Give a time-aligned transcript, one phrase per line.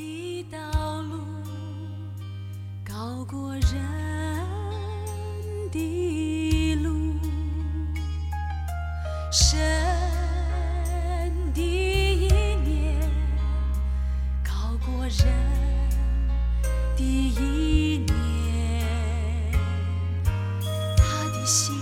[0.00, 1.18] 的道路
[2.82, 3.60] 高过人
[5.70, 7.14] 的路，
[9.30, 9.58] 神
[11.52, 12.28] 的意
[12.64, 12.98] 念
[14.42, 14.50] 高
[14.86, 15.18] 过人
[16.96, 19.52] 的意念，
[20.96, 21.79] 他的心。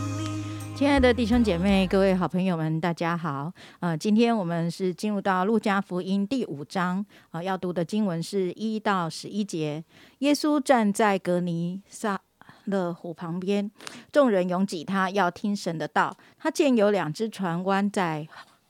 [0.79, 3.53] 亲爱的弟兄姐妹、各位好朋友们，大家好。
[3.81, 9.83] 呃，今天我们是进入到路加福音第五章，啊、要读的经文是一到十一节。
[10.19, 12.21] 耶稣站在格尼撒
[12.67, 13.69] 勒湖旁边，
[14.13, 16.17] 众人拥挤他，要听神的道。
[16.39, 18.29] 他见有两只船湾在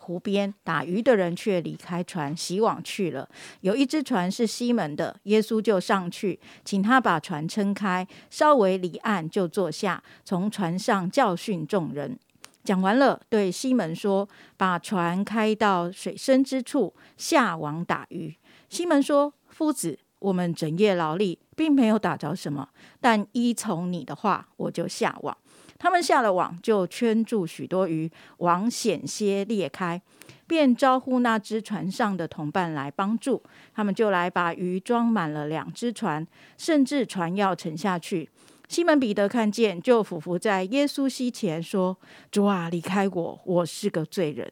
[0.08, 3.28] 湖边，打鱼的人却离开船，洗网去了。
[3.60, 12.18] 有一只船是西门的，耶稣就上去，请他把船撑开，稍微离岸就坐下，从船上教训众人。
[12.64, 14.26] 讲完了，对西门说
[14.56, 18.34] ：“把船开到水深之处，下网打鱼。”
[18.70, 25.36] 西门说：“夫子，我们整夜劳力，并没有打着什么，但依从你的话，我就下网。”
[25.78, 30.02] 他们下了网，就圈住许多鱼，网险些裂开，
[30.46, 33.42] 便招呼那只船上的同伴来帮助。
[33.74, 38.28] 他们就来把鱼装满了两只船，甚至船要沉下去。
[38.68, 41.96] 西门彼得看见，就俯伏在耶稣膝前说
[42.30, 44.50] ：“主啊，离开我，我是个罪人。”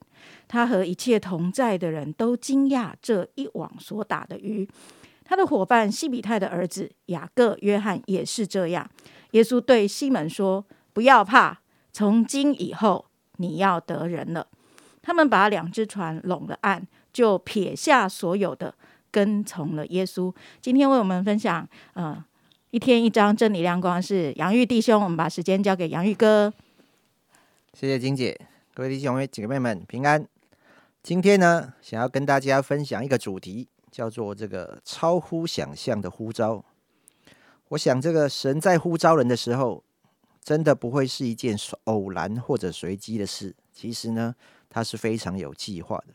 [0.49, 4.67] 他和一切同在的人都惊讶这一网所打的鱼。
[5.23, 8.89] 他的伙伴西比泰的儿子雅各、约翰也是这样。
[9.33, 10.65] 耶稣对西门说
[10.97, 11.61] ：“不要怕，
[11.93, 13.05] 从今以后
[13.37, 14.49] 你要得人了。”
[15.05, 18.75] 他们把两只船拢了岸，就撇下所有的，
[19.11, 20.35] 跟从了耶稣。
[20.63, 22.25] 今天为我们分享，呃，
[22.71, 26.51] 一天一章真理亮光是杨玉弟兄，我们把时间交给杨玉哥。
[27.75, 28.41] 谢谢金姐，
[28.73, 30.27] 各位弟兄姐妹们平安。
[31.03, 36.65] 今天呢，想要跟大家分享一个主题，叫做这个超乎想象的呼召。
[37.69, 39.85] 我想，这个神在呼召人的时候，
[40.47, 43.53] 真的不会是一件偶然或者随机的事。
[43.73, 44.33] 其实呢，
[44.71, 46.15] 它是非常有计划的。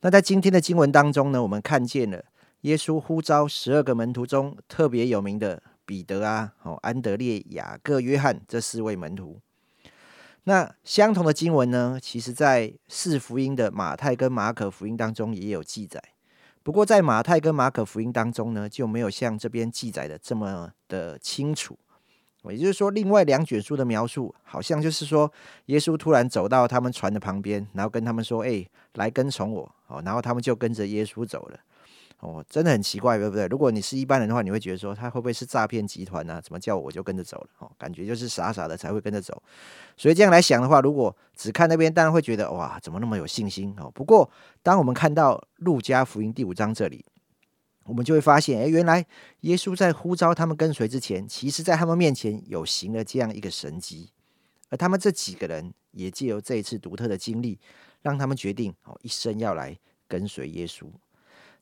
[0.00, 2.24] 那在今天的经文当中呢，我们看见了
[2.62, 9.38] 耶稣呼召十二个门徒中特别有名的彼得啊、哦安德烈、雅各、约翰这四位门徒。
[10.44, 16.02] 那相同的经文呢，其实在四福音的马太跟马可福音当中也有记载。
[16.62, 21.78] 不过在马太跟马可福音当中呢，就没有像这边记载的这么的清楚。
[22.52, 25.30] 也就是说，另外两卷书的描述，好像就是说，
[25.66, 31.58] 耶稣突然走到他们船的旁边，然后跟他们说：“哎，来跟从我。”哦，然后他们就跟着耶稣走了。
[32.20, 33.46] 哦，真的很奇怪，对不对？
[33.48, 37.48] 如果你是一般人的话，你会觉得说他会不会是诈骗集团呢、怎么叫我就跟着走了？
[37.58, 39.42] 哦，感觉就是傻傻的才会跟着走。
[39.96, 43.90] 所以这样来想的话，如果只看那边，当然会觉得哇，怎么那么有信心哦？
[43.94, 44.30] 不过，
[44.62, 47.04] 当我们看到路加福音第五章这里，
[47.86, 49.04] 我们就会发现，哎，原来
[49.40, 54.10] 耶稣在呼召他们跟随之前，其实在他们面前有行了这样一个神迹，
[54.70, 57.58] 而他们这几个人也借由这一次独特的经历，
[58.02, 59.78] 让他们决定哦，一生要来
[60.08, 60.86] 跟随耶稣。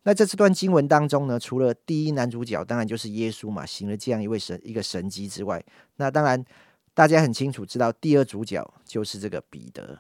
[0.05, 5.65] 那在这段经文当中呢，除了第一男主角，当然就是耶稣嘛，行了这样一位神一个神迹之外，
[5.97, 6.45] 那当然
[6.93, 9.99] 大家很清楚知道，第二主角就是这个彼得。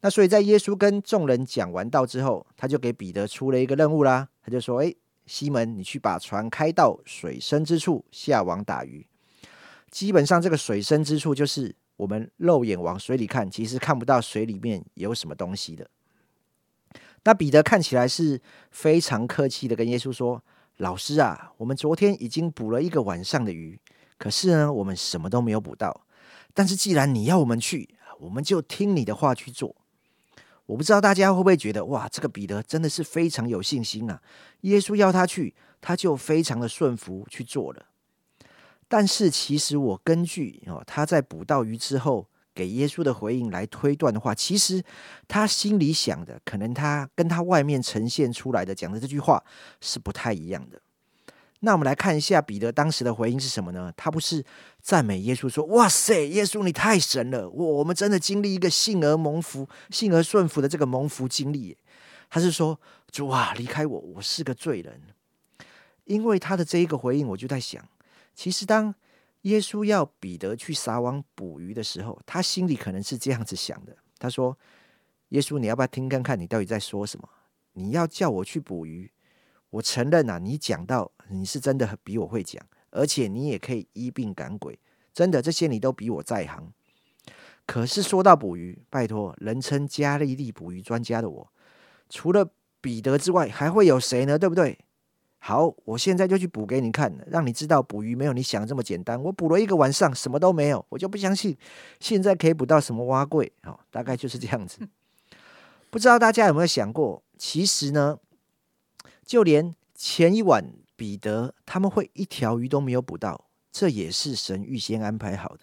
[0.00, 9.06] 那所以在耶稣跟众人讲完道之后，他就给彼得出了一个任务啦，他就说：“诶，西门，你去把船开到水深之处，下网打鱼。”
[9.90, 15.88] 基本上，这个水深之处就是我们肉眼往水里看，其实看不到水里面有什么东西的。
[17.24, 20.44] 那彼得看起来是非常客气的，跟耶稣说
[20.78, 23.80] ：“老师啊，我们昨天已经捕了一个晚上的鱼，
[24.18, 26.06] 可是呢，我们什么都没有捕到。
[26.52, 27.88] 但是既然你要我们去，
[28.20, 29.74] 我们就听你的话去做。”
[30.66, 34.20] 我不知道大家会不会觉得，哇，这个彼得真的是非常有信心啊！
[34.62, 37.86] 耶稣要他去，他就非常的顺服去做了。
[38.88, 44.82] 但是其实我根据哦他在捕到鱼之后给耶稣的回应来推断的话，其实
[45.28, 49.42] 他心里想的，可能他跟他外面呈现出来的讲的这句话
[49.80, 50.80] 是不太一样的。
[51.66, 53.92] 那我们来看一下彼得当时的回应是什么呢？
[53.96, 54.44] 他不是
[54.80, 57.50] 赞美耶稣说：“哇塞，耶稣你太神了！
[57.50, 61.76] 我我们真的经历一个信而蒙福、信而顺服的这个蒙福经历。”
[62.30, 62.80] 他是说
[63.10, 65.02] ：“主啊，离开我，我是个罪人。”
[66.06, 67.84] 因为他的这一个回应，我就在想，
[68.32, 68.94] 其实当
[69.42, 74.56] 耶稣要彼得去撒网捕鱼的时候，他心里可能是这样子想的：“他说，
[75.30, 77.28] 耶稣，你要不要听看看你到底在说什么？
[77.72, 79.10] 你要叫我去捕鱼？”
[79.70, 84.78] 我承认啊，你讲到你是真的比我会讲，而且你也可以医病赶鬼，
[85.12, 86.72] 真的这些你都比我在行。
[87.66, 91.52] 可是说到捕鱼，拜托，人称加利利捕鱼专家的我，
[92.08, 92.48] 除了
[92.80, 94.38] 彼得之外，还会有谁呢？
[94.38, 94.78] 对不对？
[95.38, 99.20] 好，我现在就去捕给你看，让你知道捕鱼没有你想的这么简单。
[99.22, 101.56] 我捕了一个晚上，什么都没有，我就不相信
[102.00, 103.52] 现在可以捕到什么蛙贵。
[103.64, 104.88] 哦，大概就是这样子。
[105.90, 108.18] 不知道大家有没有想过，其实呢，
[109.24, 115.60] 就连前一晚彼得他们会一条鱼都没有捕到，这也是神预先安排好的，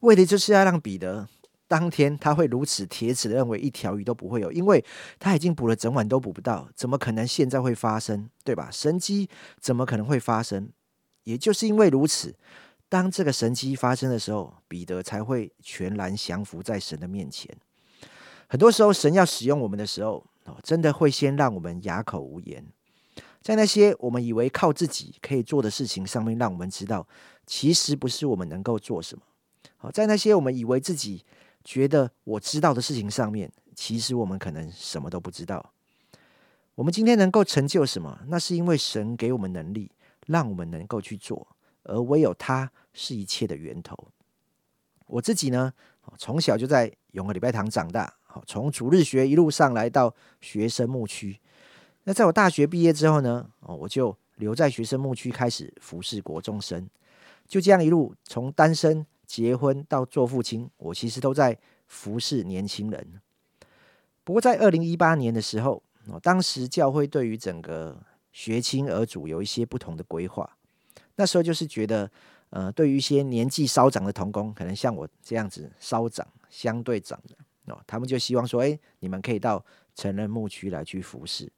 [0.00, 1.28] 为的就是要让彼得。
[1.68, 4.84] 当天他会如此铁齿的认为一条鱼都不会有，因为
[5.20, 8.28] 他已经捕了整晚都捕不到，怎么可能现在会发生？
[8.42, 8.68] 对吧？
[8.72, 9.28] 神机
[9.60, 10.70] 怎么可能会发生？
[11.22, 12.34] 也就是因为如此，
[12.88, 17.56] 当这个神机发生的时候，彼得才会全然降服在神的面前。
[18.48, 20.26] 很多时候，神要使用我们的时候，
[20.64, 22.66] 真的会先让我们哑口无言，
[23.42, 27.06] 在那些我们以为靠自己可以做的事情上面，让我们知道，
[27.46, 29.22] 其实不是我们能够做什么。
[29.76, 31.24] 好，在那些我们以为自己
[31.64, 35.72] 觉得我知道的事情上面，其实我们可能什么都不知道。
[36.74, 39.90] 我们今天能够成就什么，那是因为神给我们能力，
[40.26, 41.48] 让我们能够去做，
[41.84, 43.96] 而唯有他是一切的源头。
[45.06, 45.72] 我自己呢，
[46.18, 48.14] 从小就在永和礼拜堂长大，
[48.46, 51.40] 从主日学一路上来到学生牧区。
[52.04, 56.88] 那在我大学毕业之后呢，哦，我就留在学生牧区开始服侍国中生，
[57.46, 59.06] 就这样一路从单身。
[59.30, 61.56] 结婚到做父亲，我其实都在
[61.86, 63.20] 服侍年轻人。
[64.24, 65.80] 不过在二零一八年的时候，
[66.20, 67.96] 当时教会对于整个
[68.32, 70.56] 学青儿主有一些不同的规划。
[71.14, 72.10] 那时候就是觉得，
[72.48, 79.64] 呃，对于一些年纪稍长的童工，可能像我这样子稍长、相对长的哦，他们就希望说，哎，你们可以到
[79.94, 81.48] 成人牧区来去服侍。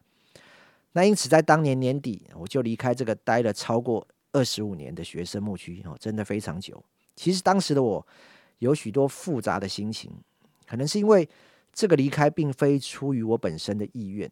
[0.93, 6.83] 那因此在当年年底，我就离开这个待了超过二十五年的学生牧区哦，真的非常久。
[7.17, 8.07] 其实当时的我
[8.59, 10.13] 有许多复杂的心情，
[10.67, 11.29] 可能是因为
[11.73, 14.31] 这个离开并非出于我本身的意愿，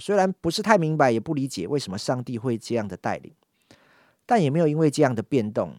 [0.00, 3.32] 虽然不是太明白，也不理解为什么上帝会这样的带领，
[4.26, 5.74] 但也没有因为这样的变动，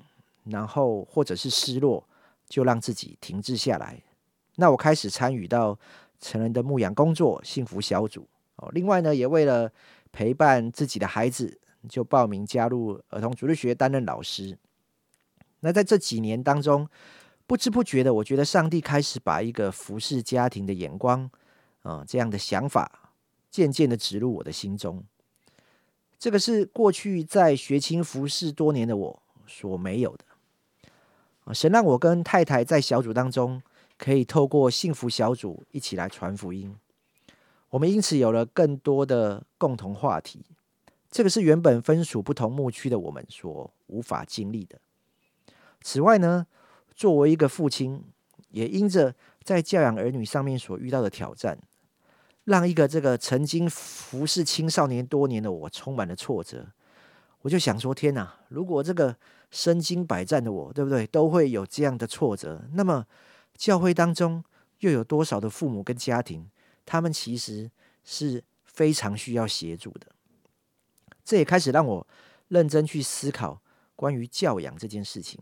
[0.46, 2.07] 然后或者是失落，
[2.48, 4.01] 就让自己停滞下来。
[4.56, 5.78] 那我开始参与到
[6.19, 8.28] 成人的牧养工作、幸福小组
[8.60, 8.70] 哦。
[8.72, 9.72] 另外呢，也为了
[10.12, 11.60] 陪伴自己的孩子，
[11.90, 14.58] 就报名加入儿童主日学，担任老师。
[15.62, 16.88] 那在这几年当中，
[17.46, 21.30] 不知不觉的，我觉得上帝开始把一个服侍家庭的眼光，
[21.82, 23.12] 啊，这样的想法，
[23.50, 25.04] 渐渐的植入我的心中。
[26.18, 30.26] 这个是过去在学青服侍多年的我所没有的。
[31.54, 33.62] 神让我跟太太在小组当中，
[33.98, 36.76] 可以透过幸福小组一起来传福音。
[37.69, 40.45] 我们因此有了更多的共同话题。
[41.12, 44.80] 这个是原本分属不同牧区的我们所无法经历的。
[45.81, 46.45] 此外呢，
[46.94, 48.04] 作为一个父亲，
[48.50, 51.57] 也因着在教养儿女上面所遇到的挑战，
[52.44, 56.68] 让一个这个曾经服侍青少年多年的我充满了挫折。
[57.42, 58.36] 我就想说：天哪！
[58.50, 59.15] 如果这个
[59.50, 63.06] 身经百战的我，对不对，都会有这样的挫折，那么
[63.56, 64.44] 教会当中
[64.80, 66.50] 又有多少的父母跟家庭，
[66.89, 67.69] 他们其实
[68.03, 70.07] 是非常需要协助的。
[71.24, 72.07] 这也开始让我
[72.47, 73.62] 认真去思考
[73.95, 75.39] 关于教养这件事情。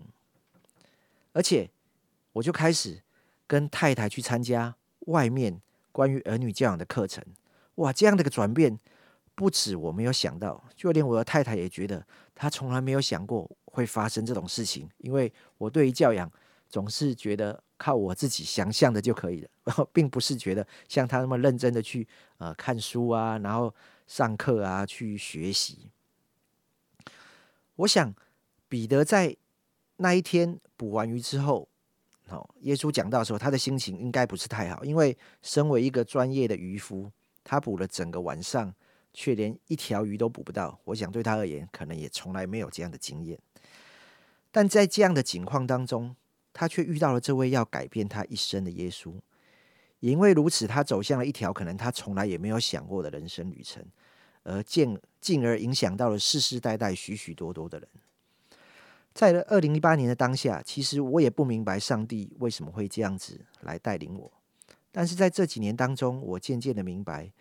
[1.32, 1.70] 而且，
[2.34, 3.02] 我就开始
[3.48, 5.62] 跟太太去参加外面
[5.94, 7.24] 关于儿女教养的课程。
[7.76, 8.78] 哇，这样的一个转变，
[9.34, 14.90] 不止我没有想到，就连我的太太也觉得，她从来没有想过会发生这种事情。
[14.98, 16.30] 因为我对于教养
[16.68, 22.08] 总是觉得靠我自己想象的就可以了，然 后并不是觉得像他那么认真的去
[22.38, 23.74] 呃看书啊，然后
[24.06, 25.90] 上课啊去学习。
[27.78, 28.14] 我想
[28.68, 29.38] 彼得在。
[30.00, 31.68] 那一天捕完鱼之后，
[32.30, 37.12] 哦，耶稣讲到的时候，他的心情应该不是太好，因为身为一个专业的渔夫，
[37.44, 38.72] 他捕了整个晚上，
[39.12, 40.80] 却连一条鱼都捕不到。
[40.84, 43.40] 我想对他而言，可能也从来没有这样的经验。
[44.52, 46.16] 但在这样的境况当中，
[46.60, 49.14] 他却遇到了这位要改变他一生的耶稣。
[50.00, 53.86] 也因为如此，他走向了一条可能他从来也没有想过的人生旅程，
[54.42, 57.88] 而进进而影响到了世世代代许许多多的人。
[59.14, 64.32] 在二零一八年的当下，其实我也不明白上帝为什么会这样子来带领我。
[64.92, 67.32] 但是在这几年当中，我渐渐的明白，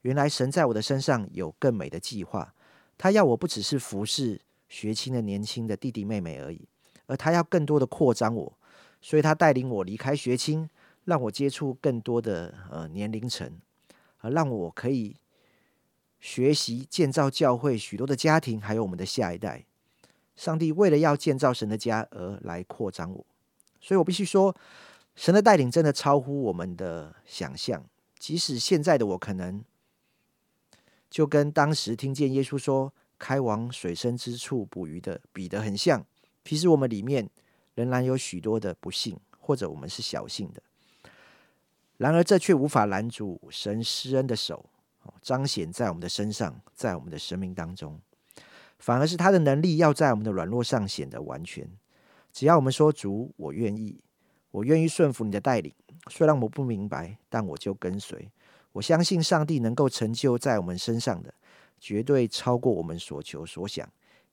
[0.00, 2.54] 原来神在我的身上有更美的计划。
[2.96, 6.66] 他要我不只是服侍学青的年轻的弟弟妹妹而已，
[7.06, 8.58] 而他要更多的扩张我。
[9.02, 10.70] 所以他带领我离开学青，
[11.04, 13.60] 让我接触更多的呃年龄层，
[14.20, 15.16] 而让我可以
[16.20, 19.64] 学习建造教会许多的家庭，还有我们的下一代。
[20.36, 23.26] 上帝为了要建造神的家而来扩张我，
[23.80, 24.56] 所以我必须说，
[25.14, 27.84] 神的带领真的超乎我们的想象。
[28.18, 29.62] 即使现在的我可能
[31.10, 36.06] 就跟当时听见耶稣说开往水深之处捕鱼的比得很像。
[36.44, 37.28] 其实我们里面
[37.74, 40.62] 仍然有许多的不幸，或者我们是小幸的。
[41.96, 44.68] 然而这却无法拦阻神施恩的手
[45.20, 48.00] 彰显在我们的身上，在我们的生命当中。
[48.78, 51.70] 反而是他的能力要在我们的软弱上显得完全。
[52.32, 54.00] 只要我们说主，我愿意，
[54.50, 55.72] 我愿意顺服你的带领。
[56.08, 58.28] 虽然我不明白，但我就跟随。
[58.72, 61.32] 我相信上帝能够成就在我们身上的，
[61.78, 63.88] 绝对超过我们所求所想，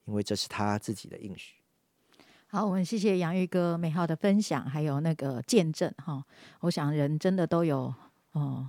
[0.06, 1.59] 因为这是他自己的应许。
[2.52, 6.20] 好，我们谢谢杨玉哥美好的分享，还有那个见证哈。
[6.62, 7.94] 我想人真的都有
[8.32, 8.68] 哦，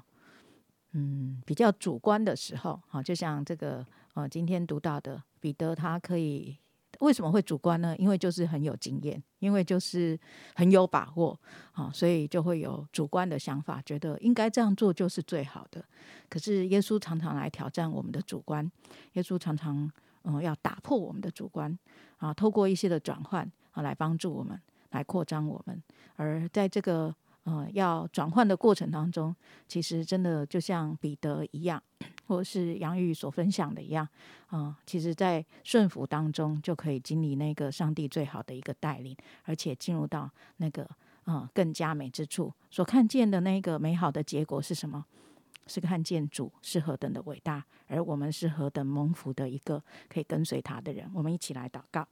[0.92, 3.84] 嗯，比较主观的时候，好，就像这个
[4.14, 6.56] 呃，今天读到的彼得，他可以
[7.00, 7.96] 为什么会主观呢？
[7.98, 10.16] 因为就是很有经验，因为就是
[10.54, 11.36] 很有把握，
[11.72, 15.84] 好，所以就会有主观的想法，觉得应该这样做就是最好的。
[16.30, 18.72] 可是耶稣常常来挑战我们的主观，
[19.14, 21.76] 耶稣常常嗯要打破我们的主观
[22.18, 23.52] 啊，透过一些的转换。
[23.72, 24.60] 啊，来帮助我们，
[24.92, 25.82] 来扩张我们。
[26.16, 27.14] 而在这个
[27.44, 29.36] 呃要转换的过程当中，
[29.68, 31.82] 其实真的就像彼得一样，
[32.28, 34.08] 或是杨玉所分享的一样，
[34.48, 40.88] 啊，其实在顺服当中就可以经历那个上帝最好的一个带领，而且进入到那个
[41.24, 42.54] 啊更加美之处。
[42.70, 45.06] 所看见的那个美好的结果是什么？
[45.68, 51.10] 是看见主是何等的伟大，而我们是何等蒙福的一个可以跟随他的人。
[51.14, 52.06] 我们一起来祷告。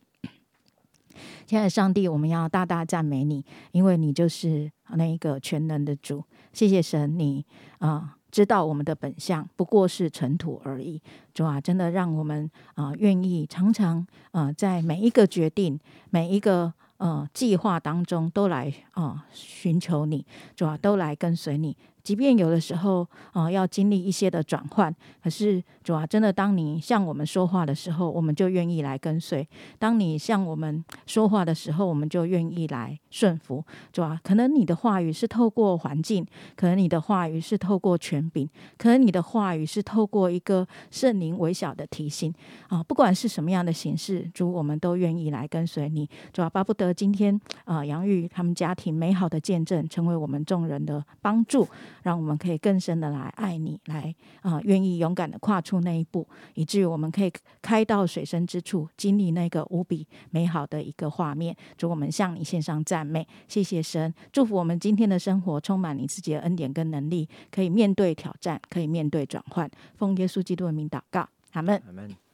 [1.45, 6.23] 亲爱的上帝，我们要大大赞美你，因为你就是那一个全能的主。
[6.53, 7.45] 谢谢神，你
[7.77, 11.01] 啊知道我们的本相不过是尘土而已。
[11.33, 20.25] 主啊，真的让我们啊愿意常常啊在每一个决定、每一个呃计划当中都来啊寻求你，
[20.55, 21.75] 主啊都来跟随你。
[22.03, 29.43] 即便有的时候啊，要经历一些的转换，可是主啊，真的，当你向我们说话的时候，我们就愿意来跟随；
[29.77, 33.63] 当你向我们说话的时候，我们就愿意来顺服。
[33.91, 36.25] 主啊，可能你的话语是透过环境，
[36.55, 42.33] 可能你的话语是透过权柄，可能你的话语是透过一个圣灵微小的提醒
[42.67, 42.81] 啊。
[42.83, 46.09] 不管是什么样的形式，主，我们都愿意来跟随你。
[46.31, 51.67] 主啊，巴不得今天啊，杨玉他们家庭美好的见证，成为我们众人的帮助。
[52.03, 61.55] 让我们可以更深的来爱你，来啊，愿意勇敢的跨出那一步，以至于我们可以开到水深之处，经历那个无比美好的一个画面。
[61.77, 69.69] 祝我们向你献上赞美，谢谢神，祝福我们今天的生活充满你自己的恩典跟能力，可以面对挑战，可以面对转换。
[69.95, 71.81] 奉耶稣基督的名祷告，阿门。
[71.85, 72.28] 阿。